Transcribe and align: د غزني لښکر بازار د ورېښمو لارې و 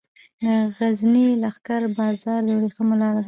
د 0.43 0.45
غزني 0.75 1.27
لښکر 1.41 1.81
بازار 1.97 2.39
د 2.45 2.47
ورېښمو 2.57 2.95
لارې 3.01 3.17
و 3.17 3.19